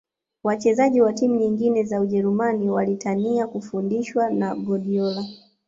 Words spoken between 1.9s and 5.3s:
ujerumani walitamani kufundishwa na guardiola